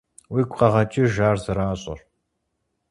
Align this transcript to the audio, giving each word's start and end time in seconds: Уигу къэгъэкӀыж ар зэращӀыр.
Уигу 0.33 0.55
къэгъэкӀыж 0.57 1.15
ар 1.29 1.37
зэращӀыр. 1.43 1.99